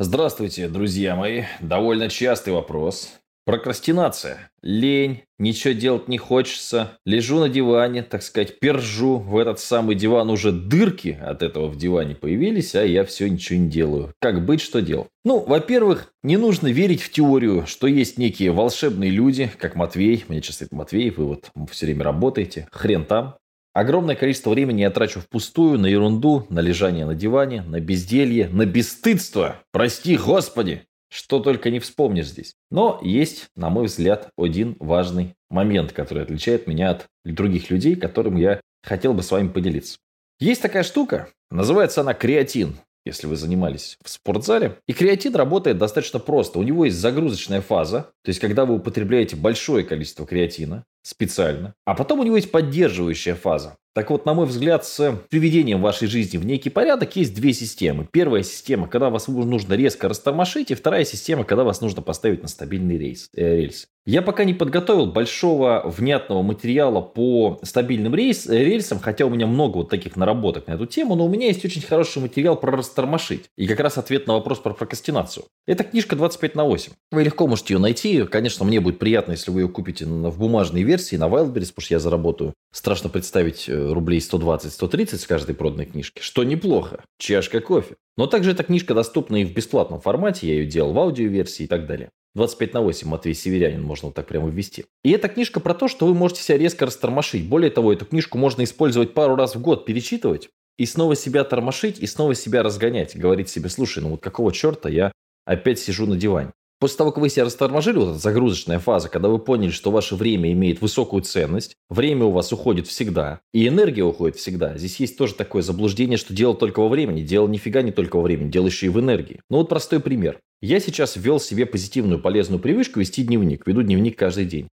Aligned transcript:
Здравствуйте, 0.00 0.68
друзья 0.68 1.16
мои. 1.16 1.42
Довольно 1.60 2.08
частый 2.08 2.52
вопрос. 2.52 3.14
Прокрастинация. 3.44 4.52
Лень, 4.62 5.22
ничего 5.40 5.74
делать 5.74 6.06
не 6.06 6.18
хочется. 6.18 6.92
Лежу 7.04 7.40
на 7.40 7.48
диване, 7.48 8.04
так 8.04 8.22
сказать, 8.22 8.60
пержу. 8.60 9.18
В 9.18 9.36
этот 9.36 9.58
самый 9.58 9.96
диван 9.96 10.30
уже 10.30 10.52
дырки 10.52 11.18
от 11.20 11.42
этого 11.42 11.66
в 11.66 11.76
диване 11.76 12.14
появились, 12.14 12.76
а 12.76 12.84
я 12.84 13.04
все 13.04 13.28
ничего 13.28 13.58
не 13.58 13.68
делаю. 13.68 14.14
Как 14.20 14.46
быть, 14.46 14.60
что 14.60 14.80
делать? 14.80 15.08
Ну, 15.24 15.40
во-первых, 15.40 16.12
не 16.22 16.36
нужно 16.36 16.68
верить 16.68 17.02
в 17.02 17.10
теорию, 17.10 17.66
что 17.66 17.88
есть 17.88 18.18
некие 18.18 18.52
волшебные 18.52 19.10
люди, 19.10 19.50
как 19.58 19.74
Матвей. 19.74 20.24
Мне 20.28 20.40
часто 20.42 20.66
это 20.66 20.76
Матвей, 20.76 21.10
вы 21.10 21.24
вот 21.24 21.50
все 21.72 21.86
время 21.86 22.04
работаете. 22.04 22.68
Хрен 22.70 23.04
там. 23.04 23.34
Огромное 23.78 24.16
количество 24.16 24.50
времени 24.50 24.80
я 24.80 24.90
трачу 24.90 25.20
впустую 25.20 25.78
на 25.78 25.86
ерунду, 25.86 26.44
на 26.50 26.58
лежание 26.58 27.06
на 27.06 27.14
диване, 27.14 27.62
на 27.62 27.78
безделье, 27.78 28.48
на 28.48 28.66
бесстыдство. 28.66 29.62
Прости, 29.70 30.16
Господи! 30.16 30.82
Что 31.12 31.38
только 31.38 31.70
не 31.70 31.78
вспомнишь 31.78 32.26
здесь. 32.26 32.54
Но 32.72 32.98
есть, 33.04 33.46
на 33.54 33.70
мой 33.70 33.86
взгляд, 33.86 34.30
один 34.36 34.74
важный 34.80 35.36
момент, 35.48 35.92
который 35.92 36.24
отличает 36.24 36.66
меня 36.66 36.90
от 36.90 37.06
других 37.24 37.70
людей, 37.70 37.94
которым 37.94 38.34
я 38.34 38.60
хотел 38.82 39.14
бы 39.14 39.22
с 39.22 39.30
вами 39.30 39.46
поделиться. 39.46 39.98
Есть 40.40 40.60
такая 40.60 40.82
штука, 40.82 41.28
называется 41.52 42.00
она 42.00 42.14
креатин 42.14 42.78
если 43.08 43.26
вы 43.26 43.36
занимались 43.36 43.98
в 44.02 44.08
спортзале. 44.08 44.78
И 44.86 44.92
креатин 44.92 45.34
работает 45.34 45.78
достаточно 45.78 46.18
просто. 46.18 46.58
У 46.58 46.62
него 46.62 46.84
есть 46.84 46.96
загрузочная 46.96 47.60
фаза, 47.60 48.10
то 48.22 48.28
есть 48.28 48.40
когда 48.40 48.64
вы 48.64 48.76
употребляете 48.76 49.36
большое 49.36 49.84
количество 49.84 50.26
креатина 50.26 50.84
специально, 51.02 51.74
а 51.84 51.94
потом 51.94 52.20
у 52.20 52.22
него 52.22 52.36
есть 52.36 52.50
поддерживающая 52.50 53.34
фаза. 53.34 53.76
Так 53.98 54.10
вот, 54.10 54.26
на 54.26 54.32
мой 54.32 54.46
взгляд, 54.46 54.84
с 54.84 55.18
приведением 55.28 55.82
вашей 55.82 56.06
жизни 56.06 56.38
в 56.38 56.46
некий 56.46 56.70
порядок 56.70 57.16
есть 57.16 57.34
две 57.34 57.52
системы. 57.52 58.06
Первая 58.12 58.44
система, 58.44 58.86
когда 58.86 59.10
вас 59.10 59.26
нужно 59.26 59.74
резко 59.74 60.08
растормошить, 60.08 60.70
и 60.70 60.76
вторая 60.76 61.04
система, 61.04 61.42
когда 61.42 61.64
вас 61.64 61.80
нужно 61.80 62.00
поставить 62.00 62.40
на 62.42 62.46
стабильный 62.46 62.96
рейс, 62.96 63.28
э, 63.34 63.56
рельс. 63.56 63.88
Я 64.08 64.22
пока 64.22 64.44
не 64.44 64.54
подготовил 64.54 65.04
большого 65.04 65.82
внятного 65.84 66.40
материала 66.40 67.02
по 67.02 67.58
стабильным 67.62 68.14
рейс, 68.14 68.46
рельсам, 68.46 69.00
хотя 69.00 69.26
у 69.26 69.28
меня 69.28 69.46
много 69.46 69.76
вот 69.76 69.90
таких 69.90 70.16
наработок 70.16 70.66
на 70.66 70.72
эту 70.72 70.86
тему, 70.86 71.14
но 71.14 71.26
у 71.26 71.28
меня 71.28 71.48
есть 71.48 71.62
очень 71.62 71.82
хороший 71.82 72.22
материал 72.22 72.56
про 72.56 72.72
растормошить. 72.72 73.50
И 73.58 73.66
как 73.66 73.80
раз 73.80 73.98
ответ 73.98 74.26
на 74.26 74.32
вопрос 74.32 74.60
про 74.60 74.72
прокрастинацию. 74.72 75.44
Это 75.66 75.84
книжка 75.84 76.16
25 76.16 76.54
на 76.54 76.64
8. 76.64 76.92
Вы 77.10 77.22
легко 77.22 77.46
можете 77.46 77.74
ее 77.74 77.80
найти. 77.80 78.22
Конечно, 78.22 78.64
мне 78.64 78.80
будет 78.80 78.98
приятно, 78.98 79.32
если 79.32 79.50
вы 79.50 79.60
ее 79.60 79.68
купите 79.68 80.06
в 80.06 80.38
бумажной 80.38 80.84
версии 80.84 81.16
на 81.16 81.28
Wildberries, 81.28 81.68
потому 81.68 81.82
что 81.82 81.94
я 81.94 81.98
заработаю. 81.98 82.54
Страшно 82.72 83.10
представить 83.10 83.68
э, 83.68 83.87
рублей 83.92 84.20
120-130 84.20 85.16
с 85.16 85.26
каждой 85.26 85.54
проданной 85.54 85.86
книжки, 85.86 86.20
что 86.20 86.44
неплохо. 86.44 87.02
Чашка 87.18 87.60
кофе. 87.60 87.96
Но 88.16 88.26
также 88.26 88.52
эта 88.52 88.64
книжка 88.64 88.94
доступна 88.94 89.42
и 89.42 89.44
в 89.44 89.52
бесплатном 89.52 90.00
формате, 90.00 90.48
я 90.48 90.54
ее 90.54 90.66
делал 90.66 90.92
в 90.92 90.98
аудиоверсии 90.98 91.64
и 91.64 91.66
так 91.66 91.86
далее. 91.86 92.10
25 92.34 92.74
на 92.74 92.82
8 92.82 93.08
Матвей 93.08 93.34
Северянин 93.34 93.82
можно 93.82 94.06
вот 94.06 94.14
так 94.14 94.26
прямо 94.26 94.48
ввести. 94.48 94.84
И 95.02 95.10
эта 95.10 95.28
книжка 95.28 95.60
про 95.60 95.74
то, 95.74 95.88
что 95.88 96.06
вы 96.06 96.14
можете 96.14 96.42
себя 96.42 96.58
резко 96.58 96.86
растормошить. 96.86 97.48
Более 97.48 97.70
того, 97.70 97.92
эту 97.92 98.06
книжку 98.06 98.38
можно 98.38 98.62
использовать 98.64 99.14
пару 99.14 99.34
раз 99.34 99.56
в 99.56 99.60
год, 99.60 99.86
перечитывать, 99.86 100.48
и 100.78 100.86
снова 100.86 101.16
себя 101.16 101.44
тормошить, 101.44 101.98
и 101.98 102.06
снова 102.06 102.34
себя 102.34 102.62
разгонять. 102.62 103.16
Говорить 103.16 103.48
себе, 103.48 103.68
слушай, 103.68 104.02
ну 104.02 104.10
вот 104.10 104.20
какого 104.20 104.52
черта 104.52 104.88
я 104.88 105.12
опять 105.44 105.78
сижу 105.78 106.06
на 106.06 106.16
диване. 106.16 106.52
После 106.80 106.98
того, 106.98 107.10
как 107.10 107.20
вы 107.20 107.28
себя 107.28 107.44
растормошили, 107.44 107.96
вот 107.96 108.10
эта 108.10 108.18
загрузочная 108.18 108.78
фаза, 108.78 109.08
когда 109.08 109.28
вы 109.28 109.40
поняли, 109.40 109.70
что 109.70 109.90
ваше 109.90 110.14
время 110.14 110.52
имеет 110.52 110.80
высокую 110.80 111.22
ценность, 111.22 111.74
время 111.90 112.26
у 112.26 112.30
вас 112.30 112.52
уходит 112.52 112.86
всегда, 112.86 113.40
и 113.52 113.66
энергия 113.66 114.04
уходит 114.04 114.36
всегда. 114.36 114.78
Здесь 114.78 115.00
есть 115.00 115.18
тоже 115.18 115.34
такое 115.34 115.62
заблуждение, 115.62 116.18
что 116.18 116.32
дело 116.32 116.54
только 116.54 116.78
во 116.78 116.88
времени. 116.88 117.22
Дело 117.22 117.48
нифига 117.48 117.82
не 117.82 117.90
только 117.90 118.16
во 118.16 118.22
времени, 118.22 118.50
дело 118.50 118.66
еще 118.66 118.86
и 118.86 118.90
в 118.90 119.00
энергии. 119.00 119.40
Ну 119.50 119.58
вот 119.58 119.68
простой 119.68 119.98
пример. 119.98 120.38
Я 120.60 120.78
сейчас 120.78 121.16
ввел 121.16 121.40
себе 121.40 121.66
позитивную 121.66 122.20
полезную 122.20 122.60
привычку 122.60 123.00
вести 123.00 123.24
дневник. 123.24 123.66
Веду 123.66 123.82
дневник 123.82 124.16
каждый 124.16 124.44
день. 124.44 124.68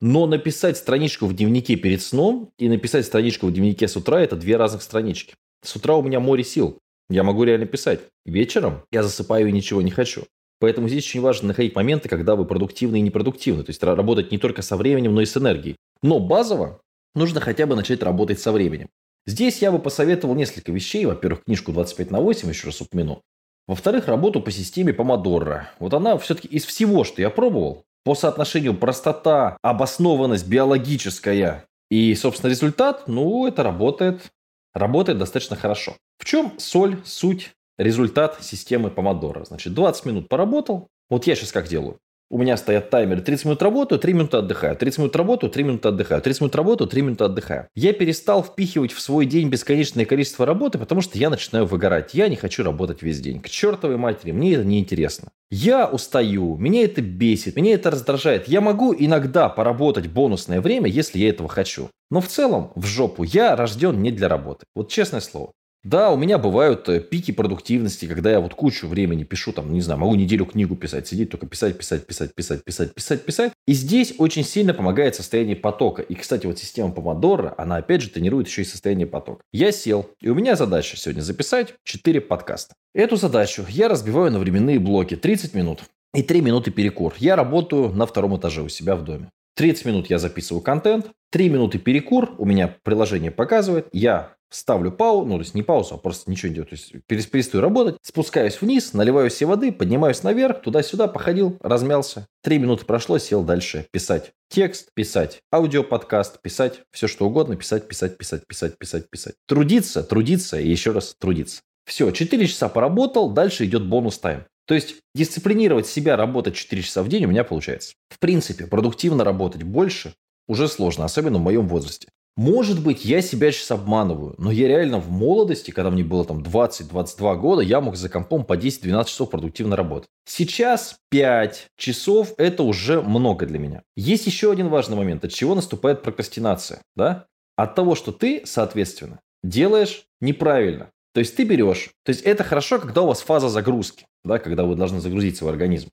Но 0.00 0.26
написать 0.26 0.78
страничку 0.78 1.26
в 1.26 1.36
дневнике 1.36 1.76
перед 1.76 2.00
сном 2.00 2.50
и 2.58 2.70
написать 2.70 3.04
страничку 3.04 3.46
в 3.46 3.52
дневнике 3.52 3.86
с 3.86 3.96
утра– 3.96 4.20
это 4.22 4.34
две 4.34 4.56
разных 4.56 4.82
странички. 4.82 5.34
С 5.62 5.76
утра 5.76 5.96
у 5.96 6.02
меня 6.02 6.20
море 6.20 6.42
сил. 6.42 6.78
Я 7.10 7.22
могу 7.22 7.44
реально 7.44 7.66
писать. 7.66 8.00
Вечером 8.24 8.82
я 8.90 9.02
засыпаю 9.02 9.48
и 9.48 9.52
ничего 9.52 9.82
не 9.82 9.90
хочу. 9.90 10.22
Поэтому 10.60 10.88
здесь 10.88 11.06
очень 11.06 11.22
важно 11.22 11.48
находить 11.48 11.74
моменты, 11.74 12.08
когда 12.08 12.36
вы 12.36 12.44
продуктивны 12.44 12.98
и 12.98 13.02
непродуктивны. 13.02 13.64
То 13.64 13.70
есть 13.70 13.82
работать 13.82 14.30
не 14.30 14.38
только 14.38 14.62
со 14.62 14.76
временем, 14.76 15.14
но 15.14 15.22
и 15.22 15.26
с 15.26 15.36
энергией. 15.36 15.76
Но 16.02 16.20
базово 16.20 16.80
нужно 17.14 17.40
хотя 17.40 17.66
бы 17.66 17.74
начать 17.74 18.02
работать 18.02 18.38
со 18.38 18.52
временем. 18.52 18.88
Здесь 19.26 19.62
я 19.62 19.72
бы 19.72 19.78
посоветовал 19.78 20.34
несколько 20.34 20.70
вещей. 20.70 21.06
Во-первых, 21.06 21.44
книжку 21.44 21.72
25 21.72 22.10
на 22.10 22.20
8, 22.20 22.48
еще 22.48 22.66
раз 22.66 22.80
упомяну. 22.80 23.22
Во-вторых, 23.66 24.06
работу 24.06 24.40
по 24.40 24.50
системе 24.50 24.92
Помодоро. 24.92 25.70
Вот 25.78 25.94
она 25.94 26.18
все-таки 26.18 26.48
из 26.48 26.64
всего, 26.64 27.04
что 27.04 27.22
я 27.22 27.30
пробовал, 27.30 27.84
по 28.04 28.14
соотношению 28.14 28.74
простота, 28.74 29.56
обоснованность 29.62 30.48
биологическая 30.48 31.66
и, 31.90 32.14
собственно, 32.14 32.50
результат, 32.50 33.08
ну, 33.08 33.46
это 33.46 33.62
работает, 33.62 34.30
работает 34.74 35.18
достаточно 35.18 35.56
хорошо. 35.56 35.96
В 36.18 36.24
чем 36.24 36.52
соль, 36.58 36.98
суть 37.04 37.52
результат 37.80 38.38
системы 38.42 38.90
помодоро. 38.90 39.44
Значит, 39.44 39.74
20 39.74 40.06
минут 40.06 40.28
поработал. 40.28 40.88
Вот 41.08 41.26
я 41.26 41.34
сейчас 41.34 41.52
как 41.52 41.66
делаю. 41.66 41.98
У 42.32 42.38
меня 42.38 42.56
стоят 42.56 42.90
таймеры 42.90 43.22
30 43.22 43.46
минут 43.46 43.62
работаю, 43.62 43.98
3 43.98 44.12
минуты 44.12 44.36
отдыхаю. 44.36 44.76
30 44.76 44.98
минут 45.00 45.16
работаю, 45.16 45.50
3 45.50 45.64
минуты 45.64 45.88
отдыхаю. 45.88 46.22
30 46.22 46.40
минут 46.42 46.54
работаю, 46.54 46.88
3 46.88 47.02
минуты 47.02 47.24
отдыхаю. 47.24 47.66
Я 47.74 47.92
перестал 47.92 48.44
впихивать 48.44 48.92
в 48.92 49.00
свой 49.00 49.26
день 49.26 49.48
бесконечное 49.48 50.04
количество 50.04 50.46
работы, 50.46 50.78
потому 50.78 51.00
что 51.00 51.18
я 51.18 51.28
начинаю 51.28 51.66
выгорать. 51.66 52.14
Я 52.14 52.28
не 52.28 52.36
хочу 52.36 52.62
работать 52.62 53.02
весь 53.02 53.20
день. 53.20 53.40
К 53.40 53.48
чертовой 53.48 53.96
матери, 53.96 54.30
мне 54.30 54.54
это 54.54 54.64
неинтересно. 54.64 55.32
Я 55.50 55.88
устаю, 55.88 56.56
меня 56.56 56.84
это 56.84 57.02
бесит, 57.02 57.56
меня 57.56 57.74
это 57.74 57.90
раздражает. 57.90 58.46
Я 58.46 58.60
могу 58.60 58.94
иногда 58.96 59.48
поработать 59.48 60.06
бонусное 60.06 60.60
время, 60.60 60.88
если 60.88 61.18
я 61.18 61.30
этого 61.30 61.48
хочу. 61.48 61.90
Но 62.12 62.20
в 62.20 62.28
целом, 62.28 62.70
в 62.76 62.86
жопу, 62.86 63.24
я 63.24 63.56
рожден 63.56 64.00
не 64.00 64.12
для 64.12 64.28
работы. 64.28 64.66
Вот 64.76 64.88
честное 64.88 65.20
слово. 65.20 65.50
Да, 65.82 66.10
у 66.10 66.16
меня 66.18 66.36
бывают 66.36 66.86
э, 66.90 67.00
пики 67.00 67.30
продуктивности, 67.30 68.04
когда 68.04 68.30
я 68.30 68.40
вот 68.40 68.52
кучу 68.52 68.86
времени 68.86 69.24
пишу, 69.24 69.52
там, 69.52 69.72
не 69.72 69.80
знаю, 69.80 69.98
могу 69.98 70.14
неделю 70.14 70.44
книгу 70.44 70.76
писать, 70.76 71.08
сидеть 71.08 71.30
только 71.30 71.46
писать, 71.46 71.78
писать, 71.78 72.06
писать, 72.06 72.34
писать, 72.34 72.62
писать, 72.62 72.94
писать, 72.94 73.24
писать. 73.24 73.52
И 73.66 73.72
здесь 73.72 74.12
очень 74.18 74.44
сильно 74.44 74.74
помогает 74.74 75.14
состояние 75.14 75.56
потока. 75.56 76.02
И, 76.02 76.14
кстати, 76.14 76.44
вот 76.44 76.58
система 76.58 76.92
Помодоро, 76.92 77.54
она 77.56 77.76
опять 77.76 78.02
же 78.02 78.10
тренирует 78.10 78.46
еще 78.46 78.60
и 78.60 78.66
состояние 78.66 79.06
потока. 79.06 79.42
Я 79.52 79.72
сел, 79.72 80.10
и 80.20 80.28
у 80.28 80.34
меня 80.34 80.54
задача 80.54 80.98
сегодня 80.98 81.22
записать 81.22 81.74
4 81.84 82.20
подкаста. 82.20 82.74
Эту 82.94 83.16
задачу 83.16 83.64
я 83.66 83.88
разбиваю 83.88 84.30
на 84.32 84.38
временные 84.38 84.78
блоки 84.78 85.16
30 85.16 85.54
минут 85.54 85.84
и 86.12 86.22
3 86.22 86.42
минуты 86.42 86.70
перекур. 86.72 87.14
Я 87.16 87.36
работаю 87.36 87.88
на 87.88 88.04
втором 88.04 88.36
этаже 88.36 88.62
у 88.62 88.68
себя 88.68 88.96
в 88.96 89.04
доме. 89.04 89.30
30 89.60 89.84
минут 89.84 90.08
я 90.08 90.18
записываю 90.18 90.62
контент, 90.62 91.10
3 91.32 91.50
минуты 91.50 91.78
перекур, 91.78 92.34
у 92.38 92.46
меня 92.46 92.78
приложение 92.82 93.30
показывает, 93.30 93.88
я 93.92 94.32
ставлю 94.48 94.90
паузу, 94.90 95.26
ну, 95.26 95.34
то 95.34 95.42
есть 95.42 95.54
не 95.54 95.62
паузу, 95.62 95.96
а 95.96 95.98
просто 95.98 96.30
ничего 96.30 96.48
не 96.48 96.54
делаю, 96.54 96.70
то 96.70 96.76
есть 96.76 96.94
перестаю 97.06 97.60
работать, 97.60 97.96
спускаюсь 98.00 98.58
вниз, 98.62 98.94
наливаю 98.94 99.28
себе 99.28 99.48
воды, 99.48 99.70
поднимаюсь 99.70 100.22
наверх, 100.22 100.62
туда-сюда, 100.62 101.08
походил, 101.08 101.58
размялся. 101.60 102.26
Три 102.42 102.56
минуты 102.56 102.86
прошло, 102.86 103.18
сел 103.18 103.42
дальше 103.42 103.86
писать 103.90 104.32
текст, 104.48 104.94
писать 104.94 105.42
аудиоподкаст, 105.52 106.40
писать 106.40 106.80
все 106.90 107.06
что 107.06 107.26
угодно, 107.26 107.54
писать, 107.56 107.86
писать, 107.86 108.16
писать, 108.16 108.46
писать, 108.46 108.78
писать, 108.78 109.10
писать. 109.10 109.34
Трудиться, 109.46 110.02
трудиться 110.02 110.58
и 110.58 110.70
еще 110.70 110.92
раз 110.92 111.14
трудиться. 111.20 111.60
Все, 111.84 112.10
4 112.10 112.46
часа 112.46 112.70
поработал, 112.70 113.28
дальше 113.28 113.66
идет 113.66 113.86
бонус 113.86 114.18
тайм. 114.18 114.44
То 114.70 114.76
есть 114.76 114.98
дисциплинировать 115.16 115.88
себя 115.88 116.14
работать 116.14 116.54
4 116.54 116.82
часа 116.82 117.02
в 117.02 117.08
день 117.08 117.24
у 117.24 117.28
меня 117.28 117.42
получается. 117.42 117.94
В 118.08 118.20
принципе, 118.20 118.68
продуктивно 118.68 119.24
работать 119.24 119.64
больше 119.64 120.14
уже 120.46 120.68
сложно, 120.68 121.04
особенно 121.04 121.38
в 121.38 121.42
моем 121.42 121.66
возрасте. 121.66 122.06
Может 122.36 122.80
быть, 122.80 123.04
я 123.04 123.20
себя 123.20 123.50
сейчас 123.50 123.72
обманываю, 123.72 124.36
но 124.38 124.52
я 124.52 124.68
реально 124.68 125.00
в 125.00 125.10
молодости, 125.10 125.72
когда 125.72 125.90
мне 125.90 126.04
было 126.04 126.24
там 126.24 126.40
20-22 126.44 127.36
года, 127.38 127.62
я 127.62 127.80
мог 127.80 127.96
за 127.96 128.08
компом 128.08 128.44
по 128.44 128.56
10-12 128.56 129.06
часов 129.06 129.30
продуктивно 129.30 129.74
работать. 129.74 130.08
Сейчас 130.24 130.98
5 131.10 131.66
часов– 131.76 132.34
это 132.38 132.62
уже 132.62 133.02
много 133.02 133.46
для 133.46 133.58
меня. 133.58 133.82
Есть 133.96 134.26
еще 134.26 134.52
один 134.52 134.68
важный 134.68 134.96
момент, 134.96 135.24
от 135.24 135.32
чего 135.32 135.56
наступает 135.56 136.02
прокрастинация. 136.02 136.80
Да? 136.94 137.26
От 137.56 137.74
того, 137.74 137.96
что 137.96 138.12
ты, 138.12 138.42
соответственно, 138.44 139.18
делаешь 139.42 140.04
неправильно. 140.20 140.90
То 141.12 141.20
есть 141.20 141.34
ты 141.36 141.44
берешь, 141.44 141.90
то 142.04 142.10
есть 142.10 142.22
это 142.22 142.44
хорошо, 142.44 142.78
когда 142.78 143.02
у 143.02 143.06
вас 143.06 143.20
фаза 143.20 143.48
загрузки, 143.48 144.06
да, 144.24 144.38
когда 144.38 144.64
вы 144.64 144.76
должны 144.76 145.00
загрузить 145.00 145.36
свой 145.36 145.50
организм. 145.50 145.88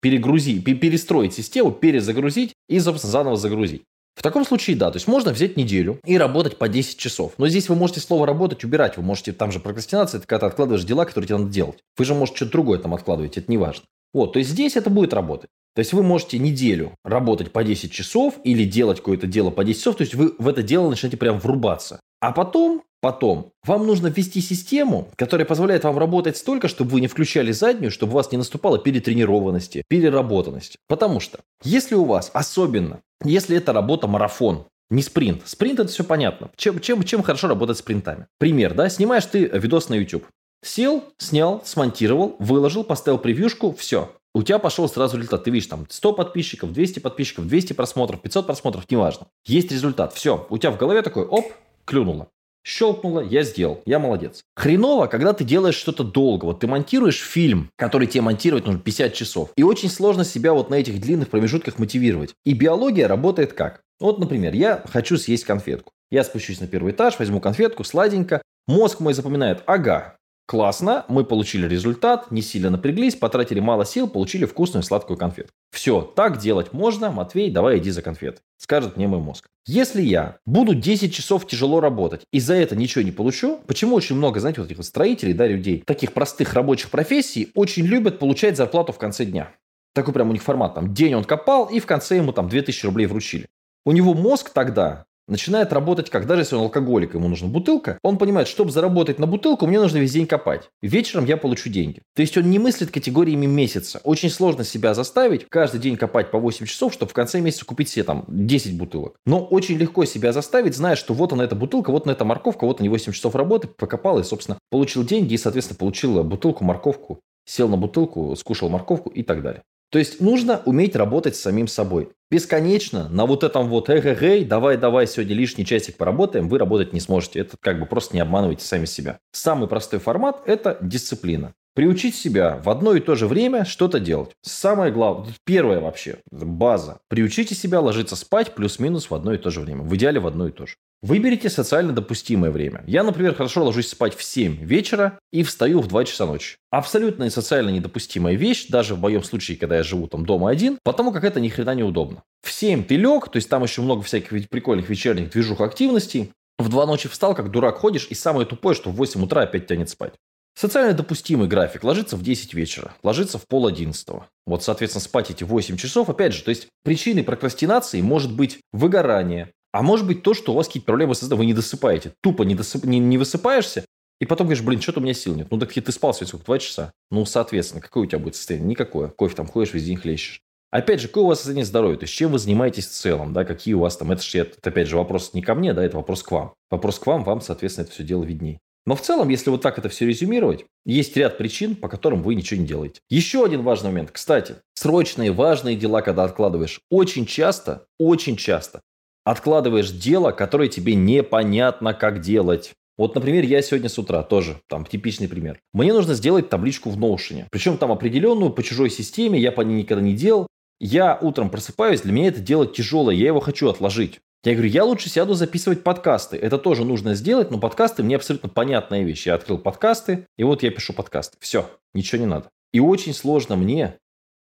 Перегрузить, 0.00 0.64
перестроить 0.64 1.34
систему, 1.34 1.70
перезагрузить 1.70 2.54
и, 2.68 2.80
собственно, 2.80 3.12
заново 3.12 3.36
загрузить. 3.36 3.82
В 4.14 4.22
таком 4.22 4.44
случае, 4.44 4.76
да, 4.76 4.90
то 4.90 4.96
есть 4.96 5.06
можно 5.06 5.32
взять 5.32 5.56
неделю 5.56 5.98
и 6.04 6.18
работать 6.18 6.58
по 6.58 6.68
10 6.68 6.98
часов. 6.98 7.32
Но 7.38 7.48
здесь 7.48 7.68
вы 7.68 7.76
можете 7.76 8.00
слово 8.00 8.26
«работать» 8.26 8.62
убирать. 8.62 8.96
Вы 8.96 9.02
можете, 9.02 9.32
там 9.32 9.52
же 9.52 9.58
прокрастинация, 9.58 10.18
это 10.18 10.26
когда 10.26 10.40
ты 10.40 10.46
откладываешь 10.46 10.84
дела, 10.84 11.04
которые 11.06 11.28
тебе 11.28 11.38
надо 11.38 11.50
делать. 11.50 11.78
Вы 11.96 12.04
же 12.04 12.14
можете 12.14 12.36
что-то 12.36 12.52
другое 12.52 12.78
там 12.78 12.94
откладывать, 12.94 13.38
это 13.38 13.50
не 13.50 13.56
важно. 13.56 13.84
Вот, 14.12 14.34
то 14.34 14.38
есть 14.38 14.50
здесь 14.50 14.76
это 14.76 14.90
будет 14.90 15.14
работать. 15.14 15.48
То 15.74 15.78
есть 15.78 15.94
вы 15.94 16.02
можете 16.02 16.38
неделю 16.38 16.92
работать 17.02 17.52
по 17.52 17.64
10 17.64 17.90
часов 17.90 18.34
или 18.44 18.64
делать 18.64 18.98
какое-то 18.98 19.26
дело 19.26 19.50
по 19.50 19.64
10 19.64 19.80
часов, 19.80 19.96
то 19.96 20.02
есть 20.02 20.14
вы 20.14 20.34
в 20.38 20.46
это 20.46 20.62
дело 20.62 20.90
начнете 20.90 21.16
прям 21.16 21.38
врубаться. 21.38 22.00
А 22.20 22.32
потом 22.32 22.82
Потом, 23.02 23.50
вам 23.64 23.84
нужно 23.84 24.06
ввести 24.06 24.40
систему, 24.40 25.08
которая 25.16 25.44
позволяет 25.44 25.82
вам 25.82 25.98
работать 25.98 26.36
столько, 26.36 26.68
чтобы 26.68 26.92
вы 26.92 27.00
не 27.00 27.08
включали 27.08 27.50
заднюю, 27.50 27.90
чтобы 27.90 28.12
у 28.12 28.14
вас 28.14 28.30
не 28.30 28.38
наступала 28.38 28.78
перетренированности, 28.78 29.82
переработанности. 29.88 30.78
Потому 30.86 31.18
что, 31.18 31.40
если 31.64 31.96
у 31.96 32.04
вас, 32.04 32.30
особенно, 32.32 33.00
если 33.24 33.56
это 33.56 33.72
работа 33.72 34.06
марафон, 34.06 34.66
не 34.88 35.02
спринт. 35.02 35.42
Спринт 35.46 35.80
это 35.80 35.88
все 35.88 36.04
понятно. 36.04 36.50
Чем, 36.54 36.78
чем, 36.78 37.02
чем 37.02 37.24
хорошо 37.24 37.48
работать 37.48 37.76
с 37.76 37.80
спринтами? 37.80 38.28
Пример, 38.38 38.72
да, 38.74 38.88
снимаешь 38.88 39.26
ты 39.26 39.46
видос 39.46 39.88
на 39.88 39.94
YouTube. 39.94 40.24
Сел, 40.64 41.02
снял, 41.18 41.60
смонтировал, 41.64 42.36
выложил, 42.38 42.84
поставил 42.84 43.18
превьюшку, 43.18 43.74
все. 43.74 44.12
У 44.32 44.44
тебя 44.44 44.60
пошел 44.60 44.88
сразу 44.88 45.16
результат. 45.16 45.42
Ты 45.42 45.50
видишь 45.50 45.66
там 45.66 45.86
100 45.88 46.12
подписчиков, 46.12 46.72
200 46.72 47.00
подписчиков, 47.00 47.48
200 47.48 47.72
просмотров, 47.72 48.20
500 48.20 48.46
просмотров, 48.46 48.88
неважно. 48.88 49.26
Есть 49.44 49.72
результат. 49.72 50.14
Все. 50.14 50.46
У 50.50 50.58
тебя 50.58 50.70
в 50.70 50.78
голове 50.78 51.02
такой, 51.02 51.24
оп, 51.24 51.52
клюнуло. 51.84 52.28
Щелкнуло, 52.64 53.20
я 53.20 53.42
сделал, 53.42 53.82
я 53.86 53.98
молодец. 53.98 54.44
Хреново, 54.54 55.06
когда 55.06 55.32
ты 55.32 55.44
делаешь 55.44 55.74
что-то 55.74 56.04
долго. 56.04 56.44
Вот 56.44 56.60
ты 56.60 56.66
монтируешь 56.66 57.20
фильм, 57.20 57.70
который 57.76 58.06
тебе 58.06 58.22
монтировать 58.22 58.66
нужно 58.66 58.80
50 58.80 59.14
часов. 59.14 59.50
И 59.56 59.62
очень 59.62 59.90
сложно 59.90 60.24
себя 60.24 60.52
вот 60.52 60.70
на 60.70 60.76
этих 60.76 61.00
длинных 61.00 61.28
промежутках 61.28 61.78
мотивировать. 61.78 62.34
И 62.44 62.54
биология 62.54 63.08
работает 63.08 63.52
как? 63.52 63.82
Вот, 63.98 64.18
например, 64.18 64.54
я 64.54 64.82
хочу 64.88 65.16
съесть 65.16 65.44
конфетку. 65.44 65.92
Я 66.10 66.24
спущусь 66.24 66.60
на 66.60 66.68
первый 66.68 66.92
этаж, 66.92 67.18
возьму 67.18 67.40
конфетку, 67.40 67.84
сладенько. 67.84 68.42
Мозг 68.68 69.00
мой 69.00 69.14
запоминает, 69.14 69.62
ага, 69.66 70.16
Классно, 70.46 71.04
мы 71.08 71.24
получили 71.24 71.66
результат, 71.66 72.30
не 72.30 72.42
сильно 72.42 72.68
напряглись, 72.68 73.14
потратили 73.14 73.60
мало 73.60 73.84
сил, 73.84 74.08
получили 74.08 74.44
вкусную 74.44 74.82
сладкую 74.82 75.16
конфету. 75.16 75.50
Все, 75.70 76.02
так 76.02 76.38
делать 76.38 76.72
можно, 76.72 77.10
Матвей, 77.10 77.50
давай 77.50 77.78
иди 77.78 77.90
за 77.90 78.02
конфет, 78.02 78.42
скажет 78.58 78.96
мне 78.96 79.06
мой 79.06 79.20
мозг. 79.20 79.46
Если 79.66 80.02
я 80.02 80.38
буду 80.44 80.74
10 80.74 81.14
часов 81.14 81.46
тяжело 81.46 81.80
работать 81.80 82.22
и 82.32 82.40
за 82.40 82.54
это 82.54 82.74
ничего 82.74 83.02
не 83.02 83.12
получу, 83.12 83.60
почему 83.66 83.94
очень 83.94 84.16
много, 84.16 84.40
знаете, 84.40 84.60
вот 84.60 84.66
этих 84.66 84.78
вот 84.78 84.86
строителей, 84.86 85.32
да, 85.32 85.46
людей, 85.46 85.84
таких 85.86 86.12
простых 86.12 86.52
рабочих 86.54 86.90
профессий, 86.90 87.52
очень 87.54 87.86
любят 87.86 88.18
получать 88.18 88.56
зарплату 88.56 88.92
в 88.92 88.98
конце 88.98 89.24
дня. 89.24 89.52
Такой 89.94 90.12
прям 90.12 90.30
у 90.30 90.32
них 90.32 90.42
формат, 90.42 90.74
там, 90.74 90.92
день 90.92 91.14
он 91.14 91.24
копал, 91.24 91.66
и 91.66 91.78
в 91.78 91.86
конце 91.86 92.16
ему 92.16 92.32
там 92.32 92.48
2000 92.48 92.86
рублей 92.86 93.06
вручили. 93.06 93.46
У 93.84 93.92
него 93.92 94.14
мозг 94.14 94.50
тогда 94.50 95.06
начинает 95.28 95.72
работать 95.72 96.10
как, 96.10 96.26
даже 96.26 96.42
если 96.42 96.56
он 96.56 96.62
алкоголик, 96.62 97.14
ему 97.14 97.28
нужна 97.28 97.48
бутылка, 97.48 97.98
он 98.02 98.18
понимает, 98.18 98.48
чтобы 98.48 98.70
заработать 98.70 99.18
на 99.18 99.26
бутылку, 99.26 99.66
мне 99.66 99.80
нужно 99.80 99.98
весь 99.98 100.12
день 100.12 100.26
копать. 100.26 100.70
Вечером 100.80 101.24
я 101.24 101.36
получу 101.36 101.70
деньги. 101.70 102.02
То 102.14 102.22
есть 102.22 102.36
он 102.36 102.50
не 102.50 102.58
мыслит 102.58 102.90
категориями 102.90 103.46
месяца. 103.46 104.00
Очень 104.04 104.30
сложно 104.30 104.64
себя 104.64 104.94
заставить 104.94 105.46
каждый 105.48 105.80
день 105.80 105.96
копать 105.96 106.30
по 106.30 106.38
8 106.38 106.66
часов, 106.66 106.92
чтобы 106.92 107.10
в 107.10 107.14
конце 107.14 107.40
месяца 107.40 107.64
купить 107.64 107.88
себе 107.88 108.04
там 108.04 108.24
10 108.28 108.76
бутылок. 108.76 109.16
Но 109.26 109.44
очень 109.44 109.76
легко 109.76 110.04
себя 110.04 110.32
заставить, 110.32 110.76
зная, 110.76 110.96
что 110.96 111.14
вот 111.14 111.32
она 111.32 111.44
эта 111.44 111.54
бутылка, 111.54 111.90
вот 111.90 112.06
на 112.06 112.10
эта 112.12 112.24
морковка, 112.24 112.66
вот 112.66 112.80
они 112.80 112.88
8 112.88 113.12
часов 113.12 113.34
работы, 113.34 113.68
покопал 113.68 114.18
и, 114.18 114.24
собственно, 114.24 114.58
получил 114.70 115.04
деньги 115.04 115.34
и, 115.34 115.38
соответственно, 115.38 115.78
получил 115.78 116.22
бутылку, 116.24 116.64
морковку, 116.64 117.20
сел 117.44 117.68
на 117.68 117.76
бутылку, 117.76 118.34
скушал 118.36 118.68
морковку 118.68 119.10
и 119.10 119.22
так 119.22 119.42
далее. 119.42 119.62
То 119.92 119.98
есть 119.98 120.20
нужно 120.22 120.62
уметь 120.64 120.96
работать 120.96 121.36
с 121.36 121.42
самим 121.42 121.68
собой. 121.68 122.08
Бесконечно 122.30 123.10
на 123.10 123.26
вот 123.26 123.44
этом 123.44 123.68
вот 123.68 123.90
эй, 123.90 124.42
давай, 124.46 124.78
давай, 124.78 125.06
сегодня 125.06 125.34
лишний 125.34 125.66
часик 125.66 125.98
поработаем, 125.98 126.48
вы 126.48 126.56
работать 126.56 126.94
не 126.94 127.00
сможете. 127.00 127.40
Это 127.40 127.58
как 127.60 127.78
бы 127.78 127.84
просто 127.84 128.16
не 128.16 128.22
обманывайте 128.22 128.64
сами 128.64 128.86
себя. 128.86 129.18
Самый 129.32 129.68
простой 129.68 130.00
формат– 130.00 130.40
это 130.46 130.78
дисциплина. 130.80 131.52
Приучить 131.74 132.14
себя 132.14 132.58
в 132.64 132.70
одно 132.70 132.94
и 132.94 133.00
то 133.00 133.16
же 133.16 133.26
время 133.26 133.66
что-то 133.66 134.00
делать. 134.00 134.30
Самое 134.40 134.90
главное, 134.90 135.34
первое 135.44 135.80
вообще, 135.80 136.20
база. 136.30 137.00
Приучите 137.08 137.54
себя 137.54 137.80
ложиться 137.80 138.16
спать 138.16 138.54
плюс-минус 138.54 139.10
в 139.10 139.14
одно 139.14 139.34
и 139.34 139.38
то 139.38 139.50
же 139.50 139.60
время. 139.60 139.82
В 139.82 139.94
идеале 139.96 140.20
в 140.20 140.26
одно 140.26 140.48
и 140.48 140.52
то 140.52 140.66
же. 140.66 140.76
Выберите 141.02 141.50
социально 141.50 141.92
допустимое 141.92 142.52
время. 142.52 142.84
Я, 142.86 143.02
например, 143.02 143.34
хорошо 143.34 143.64
ложусь 143.64 143.88
спать 143.88 144.14
в 144.14 144.22
7 144.22 144.64
вечера 144.64 145.18
и 145.32 145.42
встаю 145.42 145.80
в 145.80 145.88
2 145.88 146.04
часа 146.04 146.26
ночи. 146.26 146.56
Абсолютно 146.70 147.28
социально 147.28 147.70
недопустимая 147.70 148.36
вещь, 148.36 148.68
даже 148.68 148.94
в 148.94 149.00
моем 149.00 149.24
случае, 149.24 149.56
когда 149.56 149.78
я 149.78 149.82
живу 149.82 150.06
там 150.06 150.24
дома 150.24 150.48
один, 150.48 150.78
потому 150.84 151.10
как 151.10 151.24
это 151.24 151.40
ни 151.40 151.48
хрена 151.48 151.74
неудобно. 151.74 152.22
В 152.40 152.52
7 152.52 152.84
ты 152.84 152.94
лег, 152.94 153.28
то 153.28 153.36
есть 153.36 153.48
там 153.48 153.64
еще 153.64 153.82
много 153.82 154.02
всяких 154.02 154.48
прикольных 154.48 154.88
вечерних 154.88 155.30
движух 155.30 155.60
активностей. 155.60 156.30
В 156.56 156.68
2 156.68 156.86
ночи 156.86 157.08
встал, 157.08 157.34
как 157.34 157.50
дурак 157.50 157.78
ходишь, 157.78 158.06
и 158.08 158.14
самое 158.14 158.46
тупое, 158.46 158.76
что 158.76 158.90
в 158.90 158.94
8 158.94 159.24
утра 159.24 159.42
опять 159.42 159.66
тянет 159.66 159.88
спать. 159.88 160.14
Социально 160.54 160.92
допустимый 160.92 161.48
график 161.48 161.82
ложится 161.82 162.16
в 162.16 162.22
10 162.22 162.54
вечера, 162.54 162.94
ложится 163.02 163.38
в 163.38 163.48
пол 163.48 163.66
11. 163.66 164.06
Вот, 164.46 164.62
соответственно, 164.62 165.02
спать 165.02 165.30
эти 165.30 165.42
8 165.42 165.76
часов, 165.76 166.10
опять 166.10 166.32
же, 166.32 166.44
то 166.44 166.50
есть 166.50 166.68
причиной 166.84 167.24
прокрастинации 167.24 168.00
может 168.02 168.32
быть 168.36 168.60
выгорание, 168.72 169.50
а 169.72 169.82
может 169.82 170.06
быть 170.06 170.22
то, 170.22 170.34
что 170.34 170.52
у 170.52 170.56
вас 170.56 170.66
какие-то 170.66 170.86
проблемы 170.86 171.14
со 171.14 171.34
вы 171.34 171.46
не 171.46 171.54
досыпаете. 171.54 172.12
Тупо 172.20 172.42
не, 172.42 172.54
досып... 172.54 172.84
не, 172.84 172.98
не 172.98 173.18
высыпаешься, 173.18 173.84
и 174.20 174.26
потом 174.26 174.46
говоришь, 174.46 174.62
блин, 174.62 174.80
что-то 174.80 175.00
у 175.00 175.02
меня 175.02 175.14
сил 175.14 175.34
нет. 175.34 175.48
Ну, 175.50 175.58
так 175.58 175.72
ты 175.72 175.90
спал 175.90 176.14
сегодня 176.14 176.28
сколько, 176.28 176.44
два 176.44 176.58
часа? 176.60 176.92
Ну, 177.10 177.24
соответственно, 177.24 177.80
какое 177.80 178.04
у 178.04 178.06
тебя 178.06 178.20
будет 178.20 178.36
состояние? 178.36 178.68
Никакое. 178.70 179.08
Кофе 179.08 179.34
там 179.34 179.48
ходишь, 179.48 179.74
весь 179.74 179.84
день 179.84 179.96
хлещешь. 179.96 180.40
Опять 180.70 181.00
же, 181.00 181.08
какое 181.08 181.24
у 181.24 181.26
вас 181.26 181.38
состояние 181.38 181.64
здоровья? 181.64 181.96
То 181.96 182.04
есть, 182.04 182.14
чем 182.14 182.30
вы 182.30 182.38
занимаетесь 182.38 182.86
в 182.86 182.92
целом, 182.92 183.32
да, 183.32 183.44
какие 183.44 183.74
у 183.74 183.80
вас 183.80 183.96
там, 183.96 184.12
это 184.12 184.22
это, 184.38 184.56
опять 184.62 184.86
же, 184.86 184.96
вопрос 184.96 185.34
не 185.34 185.42
ко 185.42 185.54
мне, 185.54 185.74
да, 185.74 185.84
это 185.84 185.96
вопрос 185.96 186.22
к 186.22 186.30
вам. 186.30 186.54
Вопрос 186.70 186.98
к 186.98 187.06
вам, 187.06 187.24
вам, 187.24 187.40
соответственно, 187.40 187.84
это 187.84 187.92
все 187.94 188.04
дело 188.04 188.22
видней. 188.22 188.58
Но 188.86 188.94
в 188.94 189.00
целом, 189.00 189.28
если 189.28 189.50
вот 189.50 189.60
так 189.60 189.78
это 189.78 189.88
все 189.88 190.06
резюмировать, 190.06 190.66
есть 190.86 191.16
ряд 191.16 191.36
причин, 191.36 191.74
по 191.74 191.88
которым 191.88 192.22
вы 192.22 192.36
ничего 192.36 192.60
не 192.60 192.66
делаете. 192.66 193.00
Еще 193.10 193.44
один 193.44 193.62
важный 193.62 193.90
момент. 193.90 194.12
Кстати, 194.12 194.56
срочные 194.74 195.32
важные 195.32 195.76
дела, 195.76 196.00
когда 196.00 196.24
откладываешь, 196.24 196.80
очень 196.90 197.26
часто, 197.26 197.86
очень 197.98 198.36
часто 198.36 198.82
откладываешь 199.24 199.90
дело, 199.90 200.32
которое 200.32 200.68
тебе 200.68 200.94
непонятно, 200.94 201.94
как 201.94 202.20
делать. 202.20 202.72
Вот, 202.98 203.14
например, 203.14 203.44
я 203.44 203.62
сегодня 203.62 203.88
с 203.88 203.98
утра 203.98 204.22
тоже, 204.22 204.60
там, 204.68 204.84
типичный 204.84 205.28
пример. 205.28 205.58
Мне 205.72 205.92
нужно 205.92 206.14
сделать 206.14 206.48
табличку 206.50 206.90
в 206.90 206.98
Notion. 206.98 207.46
Причем 207.50 207.78
там 207.78 207.90
определенную 207.90 208.52
по 208.52 208.62
чужой 208.62 208.90
системе, 208.90 209.40
я 209.40 209.50
по 209.50 209.62
ней 209.62 209.78
никогда 209.78 210.02
не 210.02 210.14
делал. 210.14 210.46
Я 210.78 211.18
утром 211.20 211.48
просыпаюсь, 211.48 212.02
для 212.02 212.12
меня 212.12 212.28
это 212.28 212.40
дело 212.40 212.66
тяжелое, 212.66 213.14
я 213.14 213.26
его 213.26 213.40
хочу 213.40 213.68
отложить. 213.68 214.20
Я 214.44 214.54
говорю, 214.54 214.70
я 214.70 214.84
лучше 214.84 215.08
сяду 215.08 215.34
записывать 215.34 215.84
подкасты. 215.84 216.36
Это 216.36 216.58
тоже 216.58 216.84
нужно 216.84 217.14
сделать, 217.14 217.52
но 217.52 217.58
подкасты 217.58 218.02
мне 218.02 218.16
абсолютно 218.16 218.48
понятная 218.48 219.04
вещь. 219.04 219.26
Я 219.26 219.34
открыл 219.34 219.58
подкасты, 219.58 220.26
и 220.36 220.42
вот 220.42 220.64
я 220.64 220.72
пишу 220.72 220.92
подкасты. 220.92 221.36
Все, 221.40 221.70
ничего 221.94 222.20
не 222.20 222.26
надо. 222.26 222.48
И 222.72 222.80
очень 222.80 223.14
сложно 223.14 223.54
мне 223.54 223.98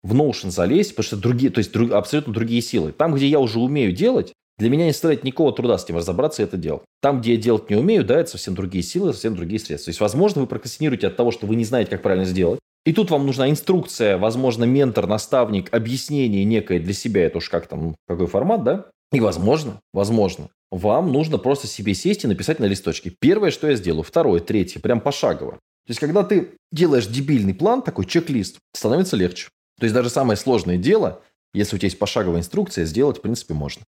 в 0.03 0.12
Notion 0.15 0.50
залезть, 0.50 0.97
потому 0.97 1.05
что 1.05 1.17
другие, 1.17 1.53
то 1.53 1.59
есть 1.59 1.73
друг, 1.73 1.93
абсолютно 1.93 2.32
другие 2.32 2.61
силы. 2.61 2.91
Там, 2.91 3.15
где 3.15 3.29
я 3.29 3.38
уже 3.38 3.61
умею 3.61 3.93
делать, 3.93 4.32
для 4.59 4.71
меня 4.71 4.87
не 4.87 4.93
составляет 4.93 5.25
никакого 5.25 5.53
труда 5.53 5.79
с 5.79 5.85
этим 5.85 5.97
разобраться 5.97 6.43
и 6.43 6.45
это 6.45 6.56
делать. 6.56 6.83
Там, 7.01 7.21
где 7.21 7.35
я 7.35 7.41
делать 7.41 7.69
не 7.71 7.77
умею, 7.77 8.05
да, 8.05 8.21
это 8.21 8.31
совсем 8.31 8.55
другие 8.55 8.85
силы, 8.85 9.12
совсем 9.12 9.35
другие 9.35 9.59
средства. 9.59 9.87
То 9.87 9.91
есть, 9.91 10.01
возможно, 10.01 10.41
вы 10.43 10.47
прокрастинируете 10.47 11.09
от 11.09 11.17
того, 11.17 11.31
что 11.31 11.47
вы 11.47 11.56
не 11.56 11.65
знаете, 11.65 11.91
как 11.91 12.03
правильно 12.03 12.25
сделать. 12.25 12.61
И 12.85 12.93
тут 12.93 13.11
вам 13.11 13.27
нужна 13.27 13.51
инструкция, 13.51 14.19
возможно, 14.19 14.65
ментор, 14.65 15.06
наставник, 15.06 15.73
объяснение 15.75 16.44
некое 16.44 16.79
для 16.79 16.93
себя, 16.93 17.25
это 17.25 17.39
уж 17.39 17.49
как 17.49 17.67
там, 17.67 17.96
какой 18.06 18.27
формат, 18.27 18.63
да? 18.63 18.87
И 19.13 19.20
возможно, 19.20 19.81
возможно, 19.93 20.51
вам 20.70 21.13
нужно 21.13 21.39
просто 21.39 21.67
себе 21.67 21.94
сесть 21.94 22.25
и 22.25 22.27
написать 22.27 22.58
на 22.58 22.67
листочке. 22.67 23.13
Первое, 23.19 23.51
что 23.51 23.69
я 23.69 23.77
сделаю, 23.77 24.03
второе, 24.03 24.41
третье, 24.41 24.81
прям 24.81 25.01
пошагово. 25.01 25.53
То 25.53 25.91
есть, 25.91 26.01
когда 26.01 26.25
ты 26.25 26.51
делаешь 26.73 27.06
дебильный 27.06 27.55
план, 27.55 27.81
такой 27.82 28.06
чек-лист, 28.06 28.58
становится 28.75 29.17
легче. 29.17 29.49
То 29.79 29.84
есть, 29.84 29.94
даже 29.94 30.11
самое 30.11 30.37
сложное 30.37 30.77
дело, 30.77 31.23
если 31.55 31.77
у 31.77 31.79
тебя 31.79 31.87
есть 31.87 31.99
пошаговая 31.99 32.41
инструкция, 32.41 32.84
сделать, 32.84 33.19
в 33.19 33.20
принципе, 33.23 33.55
можно. 33.55 33.82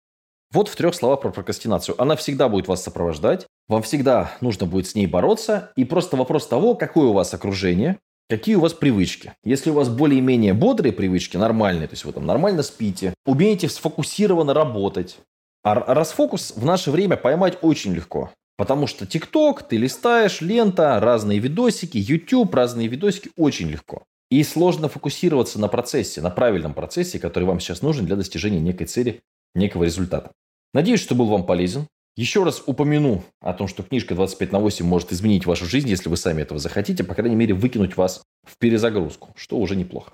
Вот 0.57 0.69
в 0.69 0.77
трех 0.77 0.95
словах 0.95 1.21
про 1.21 1.29
прокрастинацию. 1.29 2.01
Она 2.01 2.17
всегда 2.17 2.49
будет 2.49 2.67
вас 2.67 2.83
сопровождать, 2.83 3.47
вам 3.69 3.83
всегда 3.83 4.33
нужно 4.41 4.65
будет 4.65 4.87
с 4.87 4.95
ней 4.95 5.07
бороться, 5.07 5.71
и 5.77 5.85
просто 5.85 6.17
вопрос 6.17 6.47
того, 6.47 6.75
какое 6.75 7.09
у 7.09 7.13
вас 7.13 7.35
окружение, 7.35 7.99
какие 8.31 8.55
у 8.55 8.61
вас 8.61 8.73
привычки. 8.73 9.35
Если 9.45 9.69
у 9.69 9.75
вас 9.75 9.91
более-менее 9.91 10.55
бодрые 10.55 10.95
привычки, 10.95 11.37
нормальные, 11.37 11.89
то 11.89 11.93
есть 11.93 12.07
вы 12.07 12.13
там 12.15 12.25
нормально 12.25 12.63
спите, 12.63 13.13
умеете 13.27 13.69
сфокусированно 13.69 14.55
работать, 14.55 15.19
а 15.63 15.75
расфокус 15.75 16.55
в 16.57 16.65
наше 16.65 16.91
время 16.91 17.19
поймать 17.19 17.59
очень 17.61 17.93
легко. 17.93 18.31
Потому 18.57 18.87
что 18.87 19.07
ТикТок, 19.07 19.63
ты 19.63 19.77
листаешь, 19.77 20.41
лента, 20.41 20.99
разные 21.01 21.39
видосики, 21.39 21.99
YouTube, 21.99 22.55
разные 22.55 22.89
видосики 22.89 23.29
очень 23.37 23.69
легко. 23.69 24.05
И 24.31 24.43
сложно 24.43 24.89
фокусироваться 24.89 25.61
на 25.61 25.69
процессе, 25.69 26.23
на 26.23 26.31
правильном 26.31 26.73
процессе, 26.73 27.19
который 27.19 27.45
вам 27.45 27.61
сейчас 27.61 27.83
нужен 27.83 28.07
для 28.07 28.17
достижения 28.17 28.61
некой 28.61 28.87
цели 28.87 29.21
некого 29.55 29.85
результата. 29.85 30.31
Надеюсь, 30.77 31.01
что 31.01 31.15
был 31.15 31.25
вам 31.25 31.47
полезен. 31.47 31.87
Еще 32.17 32.45
раз 32.45 32.63
упомяну 32.67 33.25
о 33.41 33.55
том, 33.55 33.67
что 33.67 33.83
книжка 33.83 34.15
25 34.15 34.53
на 34.53 34.59
8 34.61 34.85
может 34.85 35.11
изменить 35.11 35.47
вашу 35.47 35.65
жизнь, 35.65 35.89
если 35.89 36.11
вы 36.11 36.19
сами 36.19 36.43
этого 36.43 36.61
захотите, 36.61 37.03
по 37.03 37.15
крайней 37.15 37.35
мере, 37.35 37.55
выкинуть 37.55 37.97
вас 37.97 38.23
в 38.47 38.59
перезагрузку, 38.59 39.33
что 39.37 39.57
уже 39.57 39.75
неплохо. 39.75 40.13